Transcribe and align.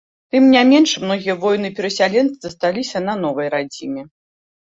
Тым 0.35 0.43
не 0.53 0.61
менш, 0.69 0.93
многія 1.03 1.33
воіны 1.43 1.67
і 1.73 1.75
перасяленцы 1.79 2.35
засталіся 2.45 2.97
на 3.07 3.13
новай 3.27 3.47
радзіме. 3.55 4.03